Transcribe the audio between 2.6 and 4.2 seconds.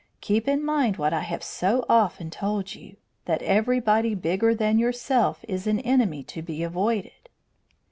you, that everybody